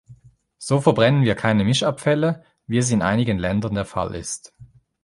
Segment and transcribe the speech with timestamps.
[0.57, 4.51] So verbrennen wir keine Mischabfälle, wie es in einigen Ländern der Fall ist.